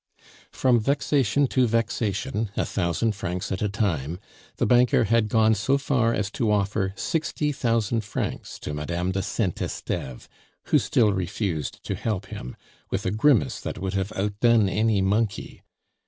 From 0.51 0.79
vexation 0.79 1.45
to 1.49 1.67
vexation, 1.67 2.49
a 2.57 2.65
thousand 2.65 3.11
francs 3.13 3.51
at 3.51 3.61
a 3.61 3.69
time, 3.69 4.17
the 4.57 4.65
banker 4.65 5.03
had 5.03 5.29
gone 5.29 5.53
so 5.53 5.77
far 5.77 6.11
as 6.11 6.31
to 6.31 6.51
offer 6.51 6.91
sixty 6.95 7.51
thousand 7.51 8.01
francs 8.03 8.57
to 8.61 8.73
Madame 8.73 9.11
de 9.11 9.21
Saint 9.21 9.61
Esteve, 9.61 10.27
who 10.69 10.79
still 10.79 11.13
refused 11.13 11.83
to 11.83 11.93
help 11.93 12.25
him, 12.25 12.55
with 12.89 13.05
a 13.05 13.11
grimace 13.11 13.59
that 13.61 13.77
would 13.77 13.93
have 13.93 14.11
outdone 14.13 14.67
any 14.67 15.03
monkey. 15.03 15.61